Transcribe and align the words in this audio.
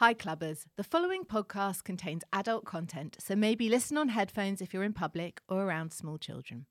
Hi, 0.00 0.14
clubbers. 0.14 0.64
The 0.76 0.84
following 0.84 1.24
podcast 1.24 1.82
contains 1.82 2.22
adult 2.32 2.64
content, 2.64 3.16
so 3.18 3.34
maybe 3.34 3.68
listen 3.68 3.98
on 3.98 4.10
headphones 4.10 4.62
if 4.62 4.72
you're 4.72 4.84
in 4.84 4.92
public 4.92 5.40
or 5.48 5.64
around 5.64 5.92
small 5.92 6.18
children. 6.18 6.66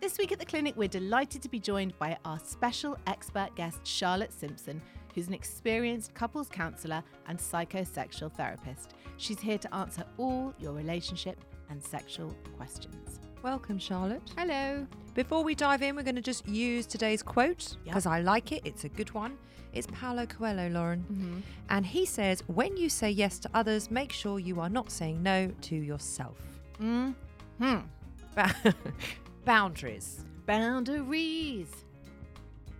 This 0.00 0.16
week 0.16 0.30
at 0.30 0.38
the 0.38 0.44
clinic, 0.44 0.74
we're 0.76 0.86
delighted 0.86 1.42
to 1.42 1.48
be 1.48 1.58
joined 1.58 1.98
by 1.98 2.16
our 2.24 2.38
special 2.38 2.96
expert 3.08 3.48
guest, 3.56 3.84
Charlotte 3.84 4.32
Simpson, 4.32 4.80
who's 5.12 5.26
an 5.26 5.34
experienced 5.34 6.14
couples 6.14 6.48
counsellor 6.48 7.02
and 7.26 7.36
psychosexual 7.36 8.32
therapist. 8.32 8.94
She's 9.16 9.40
here 9.40 9.58
to 9.58 9.74
answer 9.74 10.04
all 10.16 10.54
your 10.60 10.72
relationship 10.72 11.44
and 11.68 11.82
sexual 11.82 12.32
questions. 12.56 13.18
Welcome, 13.46 13.78
Charlotte. 13.78 14.22
Hello. 14.36 14.84
Before 15.14 15.44
we 15.44 15.54
dive 15.54 15.80
in, 15.80 15.94
we're 15.94 16.02
going 16.02 16.16
to 16.16 16.20
just 16.20 16.48
use 16.48 16.84
today's 16.84 17.22
quote 17.22 17.76
Yep. 17.76 17.84
because 17.84 18.04
I 18.04 18.20
like 18.20 18.50
it. 18.50 18.62
It's 18.64 18.82
a 18.82 18.88
good 18.88 19.14
one. 19.14 19.38
It's 19.72 19.86
Paulo 19.86 20.26
Coelho, 20.26 20.68
Lauren. 20.68 21.04
Mm-hmm. 21.08 21.38
And 21.70 21.86
he 21.86 22.06
says, 22.06 22.42
When 22.48 22.76
you 22.76 22.88
say 22.88 23.08
yes 23.08 23.38
to 23.38 23.50
others, 23.54 23.88
make 23.88 24.10
sure 24.10 24.40
you 24.40 24.58
are 24.58 24.68
not 24.68 24.90
saying 24.90 25.22
no 25.22 25.52
to 25.60 25.76
yourself. 25.76 26.36
Hmm. 26.80 27.12
Boundaries. 29.44 30.24
Boundaries. 30.44 31.68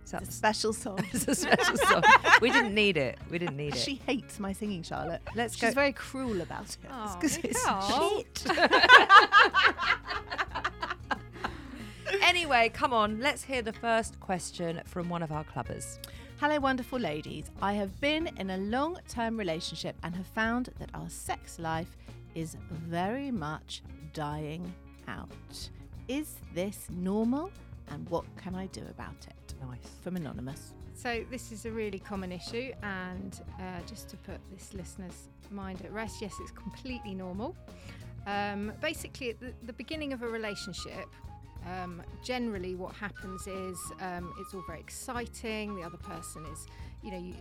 So 0.07 0.17
It's 0.19 0.29
a 0.29 0.31
special 0.31 0.71
song. 0.71 0.99
it's 1.11 1.27
a 1.27 1.35
special 1.35 1.75
song. 1.75 2.01
We 2.39 2.49
didn't 2.49 2.73
need 2.73 2.95
it. 2.95 3.19
We 3.29 3.39
didn't 3.39 3.57
need 3.57 3.75
it. 3.75 3.79
She 3.79 3.95
hates 4.05 4.39
my 4.39 4.53
singing, 4.53 4.81
Charlotte. 4.81 5.21
Let's 5.35 5.55
She's 5.55 5.61
go. 5.63 5.67
She's 5.67 5.75
very 5.75 5.91
cruel 5.91 6.39
about 6.39 6.63
it. 6.63 6.77
It's 6.85 7.15
'cause 7.15 7.37
it's 7.43 7.61
shit. 7.89 8.45
anyway, 12.23 12.69
come 12.73 12.93
on. 12.93 13.19
Let's 13.19 13.43
hear 13.43 13.61
the 13.61 13.73
first 13.73 14.17
question 14.21 14.81
from 14.85 15.09
one 15.09 15.21
of 15.23 15.33
our 15.33 15.43
clubbers. 15.43 15.97
Hello, 16.39 16.57
wonderful 16.57 16.99
ladies. 16.99 17.51
I 17.61 17.73
have 17.73 17.99
been 17.99 18.27
in 18.37 18.51
a 18.51 18.57
long 18.59 18.97
term 19.09 19.35
relationship 19.35 19.97
and 20.03 20.15
have 20.15 20.27
found 20.27 20.69
that 20.79 20.89
our 20.93 21.09
sex 21.09 21.59
life 21.59 21.97
is 22.33 22.55
very 22.71 23.29
much 23.29 23.83
dying 24.13 24.73
out. 25.09 25.69
Is 26.07 26.35
this 26.55 26.87
normal? 26.89 27.51
And 27.89 28.07
what 28.09 28.23
can 28.37 28.55
I 28.55 28.67
do 28.67 28.83
about 28.89 29.27
it? 29.27 29.46
Nice. 29.61 29.79
From 30.03 30.15
Anonymous. 30.15 30.73
So 30.93 31.23
this 31.29 31.51
is 31.51 31.65
a 31.65 31.71
really 31.71 31.99
common 31.99 32.31
issue, 32.31 32.71
and 32.81 33.39
uh, 33.59 33.81
just 33.87 34.09
to 34.09 34.17
put 34.17 34.39
this 34.51 34.73
listener's 34.73 35.29
mind 35.51 35.81
at 35.85 35.93
rest, 35.93 36.21
yes, 36.21 36.33
it's 36.41 36.51
completely 36.51 37.13
normal. 37.13 37.55
Um, 38.25 38.73
basically, 38.81 39.29
at 39.29 39.39
the, 39.39 39.53
the 39.63 39.73
beginning 39.73 40.11
of 40.11 40.23
a 40.23 40.27
relationship, 40.27 41.07
um, 41.65 42.01
generally 42.23 42.75
what 42.75 42.93
happens 42.95 43.45
is 43.45 43.79
um, 44.01 44.33
it's 44.39 44.53
all 44.53 44.63
very 44.67 44.79
exciting. 44.79 45.75
The 45.75 45.83
other 45.83 45.97
person 45.97 46.45
is, 46.47 46.67
you 47.03 47.11
know, 47.11 47.19
you, 47.19 47.35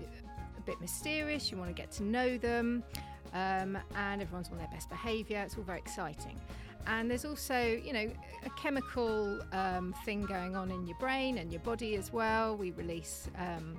a 0.58 0.60
bit 0.62 0.80
mysterious. 0.80 1.50
You 1.50 1.56
want 1.56 1.74
to 1.74 1.74
get 1.74 1.90
to 1.92 2.02
know 2.02 2.36
them, 2.36 2.84
um, 3.32 3.78
and 3.94 4.20
everyone's 4.20 4.48
on 4.50 4.58
their 4.58 4.68
best 4.68 4.90
behaviour. 4.90 5.42
It's 5.44 5.56
all 5.56 5.64
very 5.64 5.78
exciting. 5.78 6.38
And 6.86 7.10
there's 7.10 7.24
also, 7.24 7.60
you 7.60 7.92
know, 7.92 8.10
a 8.44 8.50
chemical 8.50 9.40
um, 9.52 9.94
thing 10.04 10.22
going 10.22 10.56
on 10.56 10.70
in 10.70 10.86
your 10.86 10.96
brain 10.98 11.38
and 11.38 11.50
your 11.50 11.60
body 11.62 11.96
as 11.96 12.12
well. 12.12 12.56
We 12.56 12.70
release 12.72 13.28
um, 13.38 13.76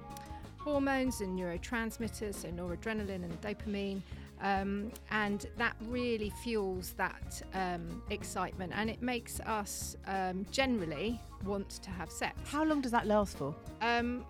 hormones 0.58 1.22
and 1.22 1.38
neurotransmitters, 1.38 2.36
so 2.36 2.50
noradrenaline 2.50 3.24
and 3.24 3.42
dopamine, 3.42 4.02
um, 4.42 4.92
and 5.12 5.48
that 5.58 5.76
really 5.88 6.30
fuels 6.44 6.94
that 6.98 7.42
um, 7.54 8.04
excitement, 8.10 8.74
and 8.76 8.90
it 8.90 9.02
makes 9.02 9.40
us 9.42 9.96
um, 10.08 10.46
generally 10.52 11.20
want 11.46 11.70
to 11.70 11.90
have 11.90 12.12
sex. 12.12 12.38
How 12.50 12.66
long 12.66 12.82
does 12.82 12.92
that 12.92 13.08
last 13.08 13.38
for? 13.38 13.56
Um, 13.82 14.26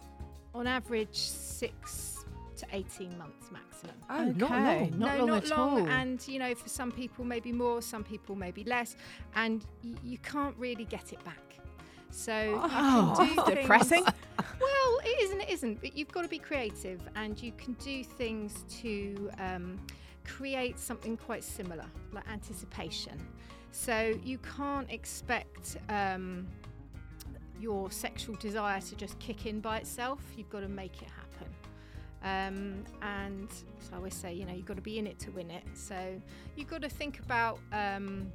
on 0.53 0.67
average, 0.67 1.17
six 1.17 2.17
to 2.58 2.66
18 2.73 3.18
months 3.18 3.52
maximum. 3.52 3.95
Oh, 4.10 4.23
not 4.26 4.52
Okay. 4.52 4.80
long. 4.92 5.00
Not 5.00 5.12
no, 5.14 5.18
long 5.20 5.28
not 5.28 5.44
at 5.44 5.50
long. 5.58 5.82
all. 5.82 5.88
And 5.90 6.28
you 6.28 6.40
know, 6.40 6.54
for 6.56 6.70
some 6.70 6.92
people, 6.92 7.23
maybe 7.26 7.52
more. 7.52 7.82
Some 7.82 8.04
people, 8.04 8.36
maybe 8.36 8.64
less. 8.64 8.95
And 9.36 9.66
y- 9.84 9.95
you 10.04 10.18
can't 10.20 10.56
really 10.58 10.86
get 10.86 11.14
it 11.14 11.23
back. 11.23 11.38
So 12.10 12.34
Oh, 12.64 13.10
you 13.10 13.16
can 13.28 13.36
do 13.36 13.42
things- 13.44 13.60
depressing. 13.62 14.04
well, 14.60 15.00
it 15.04 15.22
isn't. 15.23 15.42
It 15.42 15.50
isn't. 15.50 15.82
But 15.82 15.96
you've 15.98 16.12
got 16.12 16.22
to 16.23 16.28
be 16.30 16.40
creative, 16.40 17.02
and 17.16 17.42
you 17.42 17.52
can 17.54 17.73
do 17.73 18.04
things 18.04 18.64
to 18.82 19.30
um, 19.40 19.78
create 20.26 20.80
something 20.80 21.17
quite 21.17 21.44
similar, 21.44 21.86
like 22.14 22.28
anticipation. 22.30 23.17
So 23.72 24.17
you 24.23 24.38
can't 24.40 24.90
expect. 24.92 25.78
Um, 25.90 26.48
your 27.60 27.90
sexual 27.90 28.36
desire 28.36 28.80
to 28.80 28.96
just 28.96 29.17
kick 29.17 29.48
in 29.48 29.60
by 29.60 29.78
itself, 29.80 30.20
you've 30.38 30.48
got 30.52 30.60
to 30.60 30.67
make 30.67 31.02
it 31.02 31.08
happen. 31.10 31.27
Um, 32.23 32.83
and 33.02 33.50
so 33.52 33.94
I 33.94 33.95
always 33.98 34.14
say, 34.14 34.33
you 34.33 34.45
know, 34.45 34.54
you've 34.54 34.66
got 34.66 34.78
to 34.78 34.82
be 34.82 34.98
in 34.98 35.08
it 35.08 35.20
to 35.20 35.32
win 35.32 35.50
it. 35.52 35.64
So 35.73 36.22
you've 36.55 36.70
got 36.70 36.82
to 36.82 36.89
think 36.89 37.20
about 37.20 37.60
um, 37.72 38.32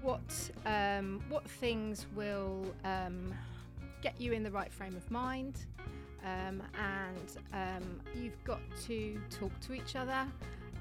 what 0.00 0.50
um, 0.66 1.22
what 1.28 1.48
things 1.48 2.06
will 2.14 2.64
um, 2.84 3.34
get 4.02 4.20
you 4.20 4.32
in 4.32 4.42
the 4.42 4.50
right 4.50 4.72
frame 4.72 4.96
of 4.96 5.08
mind, 5.10 5.58
um, 6.24 6.62
and 6.78 7.38
um, 7.52 8.00
you've 8.14 8.42
got 8.44 8.60
to 8.86 9.20
talk 9.30 9.52
to 9.60 9.74
each 9.74 9.96
other. 9.96 10.26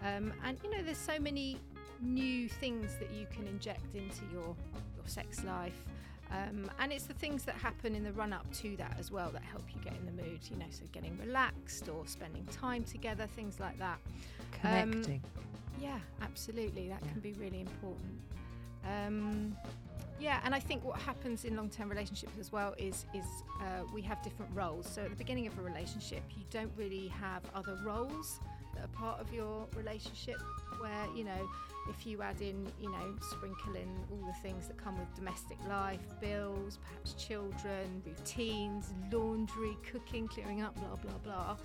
And 0.03 0.33
you 0.63 0.71
know, 0.71 0.81
there's 0.83 0.97
so 0.97 1.19
many 1.19 1.59
new 2.01 2.49
things 2.49 2.95
that 2.99 3.11
you 3.11 3.27
can 3.31 3.45
inject 3.47 3.93
into 3.93 4.21
your 4.33 4.55
your 4.95 5.07
sex 5.07 5.43
life. 5.43 5.85
Um, 6.31 6.71
and 6.79 6.91
it's 6.93 7.05
the 7.05 7.13
things 7.13 7.43
that 7.43 7.55
happen 7.55 7.93
in 7.95 8.03
the 8.03 8.13
run 8.13 8.31
up 8.31 8.49
to 8.55 8.75
that 8.77 8.95
as 8.97 9.11
well 9.11 9.29
that 9.31 9.41
help 9.43 9.63
you 9.75 9.81
get 9.83 9.93
in 9.99 10.05
the 10.05 10.23
mood, 10.23 10.39
you 10.49 10.55
know, 10.57 10.65
so 10.69 10.83
getting 10.93 11.17
relaxed 11.17 11.89
or 11.89 12.07
spending 12.07 12.45
time 12.45 12.83
together, 12.85 13.27
things 13.35 13.59
like 13.59 13.77
that. 13.79 13.99
Um, 14.63 14.91
Connecting. 14.93 15.21
Yeah, 15.79 15.99
absolutely. 16.21 16.87
That 16.89 17.01
Yeah. 17.03 17.11
can 17.11 17.19
be 17.21 17.33
really 17.33 17.59
important. 17.61 18.19
Um, 18.87 19.57
yeah, 20.19 20.39
and 20.43 20.53
I 20.53 20.59
think 20.59 20.83
what 20.85 20.99
happens 20.99 21.45
in 21.45 21.55
long-term 21.55 21.89
relationships 21.89 22.33
as 22.39 22.51
well 22.51 22.75
is 22.77 23.05
is 23.13 23.25
uh, 23.59 23.83
we 23.93 24.01
have 24.03 24.21
different 24.23 24.55
roles. 24.55 24.87
So 24.87 25.01
at 25.01 25.09
the 25.09 25.15
beginning 25.15 25.47
of 25.47 25.57
a 25.57 25.61
relationship, 25.63 26.21
you 26.37 26.43
don't 26.51 26.71
really 26.77 27.07
have 27.09 27.41
other 27.55 27.77
roles 27.83 28.39
that 28.75 28.83
are 28.85 28.87
part 28.89 29.19
of 29.19 29.33
your 29.33 29.67
relationship. 29.75 30.39
Where 30.79 31.07
you 31.15 31.23
know, 31.23 31.49
if 31.89 32.05
you 32.05 32.21
add 32.21 32.41
in, 32.41 32.67
you 32.79 32.89
know, 32.91 33.15
sprinkle 33.31 33.75
in 33.75 33.87
all 34.11 34.25
the 34.27 34.33
things 34.41 34.67
that 34.67 34.77
come 34.77 34.97
with 34.99 35.13
domestic 35.15 35.57
life, 35.67 35.99
bills, 36.19 36.79
perhaps 36.83 37.13
children, 37.13 38.01
routines, 38.05 38.93
laundry, 39.11 39.77
cooking, 39.91 40.27
clearing 40.27 40.61
up, 40.61 40.75
blah 40.75 40.95
blah 40.95 41.17
blah. 41.23 41.57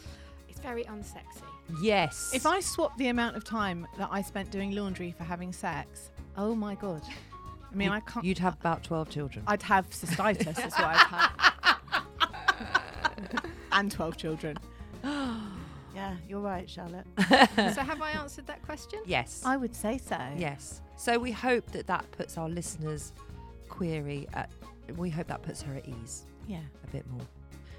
It's 0.49 0.61
very 0.61 0.85
unsexy. 0.85 1.43
yes. 1.83 2.31
If 2.35 2.47
I 2.47 2.61
swap 2.61 2.97
the 2.97 3.09
amount 3.09 3.37
of 3.37 3.45
time 3.45 3.87
that 3.99 4.09
I 4.11 4.23
spent 4.23 4.51
doing 4.51 4.75
laundry 4.75 5.13
for 5.17 5.25
having 5.25 5.53
sex, 5.53 6.11
oh 6.37 6.55
my 6.55 6.75
god. 6.75 7.03
I 7.71 7.75
mean, 7.75 7.89
You- 7.89 7.95
I 7.95 8.01
can't. 8.01 8.25
You'd 8.25 8.39
have 8.39 8.55
about 8.55 8.83
12 8.83 9.11
children. 9.11 9.45
I'd 9.47 9.63
have 9.63 9.91
cystitis, 9.91 10.49
is 10.67 10.73
what 10.75 10.81
I'd 10.81 10.97
have. 10.97 11.77
and 13.73 13.93
12 13.93 14.17
children. 14.17 14.57
yeah, 15.97 16.17
you're 16.29 16.41
right, 16.41 16.69
Charlotte. 16.71 17.07
so 17.19 17.81
have 17.83 18.01
I 18.03 18.13
answered 18.13 18.47
that 18.47 18.63
question? 18.63 19.01
yes. 19.07 19.43
I 19.45 19.57
would 19.57 19.75
say 19.75 19.99
so. 19.99 20.19
Yes. 20.37 20.83
So 20.97 21.19
we 21.19 21.33
hope 21.33 21.67
that 21.73 21.87
that 21.89 22.09
puts 22.13 22.39
our 22.39 22.49
listeners' 22.49 23.13
query 23.69 24.29
at. 24.35 24.51
We 24.97 25.11
hope 25.11 25.27
that 25.29 25.43
puts 25.43 25.63
her 25.63 25.75
at 25.75 25.89
ease 25.89 26.25
Yeah. 26.47 26.61
a 26.85 26.87
bit 26.93 27.09
more. 27.11 27.27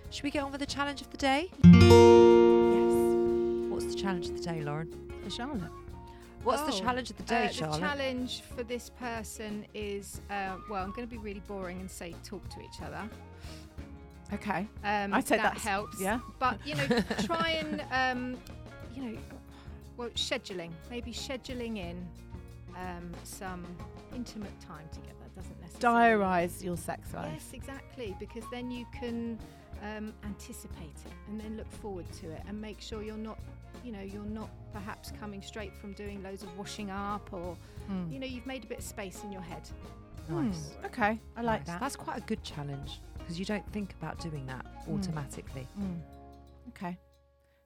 Should 0.09 0.23
we 0.23 0.31
get 0.31 0.43
on 0.43 0.51
with 0.51 0.59
the 0.61 0.65
challenge 0.65 1.01
of 1.01 1.09
the 1.11 1.17
day? 1.17 1.51
Yes. 1.63 3.71
What's 3.71 3.85
the 3.85 3.95
challenge 4.01 4.27
of 4.29 4.37
the 4.37 4.43
day, 4.43 4.61
Lauren? 4.61 4.89
For 5.23 5.29
Charlotte. 5.29 5.71
What's 6.43 6.61
the 6.63 6.73
Oh, 6.73 6.79
challenge 6.85 7.09
of 7.09 7.17
the 7.17 7.23
day, 7.23 7.47
Uh, 7.47 7.51
Charlotte? 7.51 7.81
The 7.81 7.87
challenge 7.87 8.41
for 8.55 8.63
this 8.63 8.89
person 8.91 9.65
is, 9.73 10.21
uh, 10.29 10.55
well, 10.69 10.83
I'm 10.83 10.91
going 10.91 11.05
to 11.07 11.11
be 11.11 11.17
really 11.17 11.41
boring 11.47 11.79
and 11.81 11.89
say 11.91 12.15
talk 12.23 12.47
to 12.49 12.61
each 12.61 12.81
other. 12.81 13.09
Okay. 14.33 14.67
Um, 14.83 15.13
I'd 15.13 15.27
say 15.27 15.37
that 15.37 15.57
helps. 15.57 15.99
yeah. 16.01 16.19
But 16.39 16.59
you 16.65 16.75
know, 16.75 16.87
try 17.23 17.51
and 17.51 17.83
um, 17.91 18.37
you 18.95 19.03
know, 19.03 19.17
well, 19.95 20.09
scheduling. 20.09 20.71
Maybe 20.89 21.11
scheduling 21.11 21.77
in 21.77 22.05
um, 22.75 23.11
some 23.23 23.65
intimate 24.15 24.59
time 24.61 24.87
together 24.91 25.13
doesn't 25.35 25.59
necessarily. 25.61 26.15
Diarise 26.23 26.63
your 26.63 26.77
sex 26.77 27.13
life. 27.13 27.29
Yes, 27.33 27.49
exactly. 27.53 28.15
Because 28.19 28.43
then 28.51 28.69
you 28.71 28.85
can 28.99 29.37
um, 29.83 30.13
anticipate 30.23 30.95
it 31.05 31.11
and 31.29 31.39
then 31.39 31.57
look 31.57 31.71
forward 31.81 32.11
to 32.21 32.29
it 32.31 32.41
and 32.47 32.59
make 32.59 32.81
sure 32.81 33.01
you're 33.03 33.15
not, 33.17 33.39
you 33.85 33.91
know, 33.91 34.01
you're 34.01 34.23
not 34.25 34.49
perhaps 34.73 35.11
coming 35.19 35.41
straight 35.41 35.75
from 35.75 35.93
doing 35.93 36.21
loads 36.23 36.43
of 36.43 36.55
washing 36.57 36.89
up 36.91 37.31
or, 37.31 37.55
Mm. 37.89 38.11
you 38.11 38.19
know, 38.19 38.27
you've 38.27 38.45
made 38.45 38.65
a 38.65 38.67
bit 38.67 38.79
of 38.79 38.83
space 38.83 39.23
in 39.23 39.31
your 39.31 39.41
head. 39.41 39.61
Nice. 40.27 40.71
Mm, 40.81 40.85
Okay. 40.87 41.19
I 41.37 41.41
like 41.41 41.61
Nice. 41.61 41.67
that. 41.67 41.79
That's 41.79 41.95
quite 41.95 42.17
a 42.17 42.21
good 42.21 42.43
challenge 42.43 42.99
because 43.27 43.37
you 43.37 43.43
don't 43.45 43.69
think 43.73 43.93
about 43.99 44.17
doing 44.21 44.45
that 44.45 44.65
Mm. 44.87 44.93
automatically. 44.97 45.67
Mm. 45.77 45.99
Okay. 46.69 46.97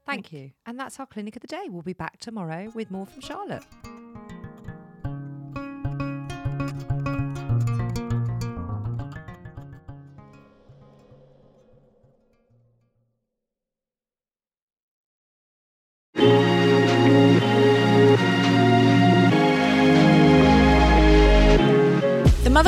Thank 0.07 0.33
you. 0.33 0.49
And 0.65 0.79
that's 0.79 0.99
our 0.99 1.05
clinic 1.05 1.35
of 1.35 1.43
the 1.43 1.47
day. 1.47 1.67
We'll 1.69 1.83
be 1.83 1.93
back 1.93 2.17
tomorrow 2.19 2.71
with 2.73 2.89
more 2.89 3.05
from 3.05 3.21
Charlotte. 3.21 3.63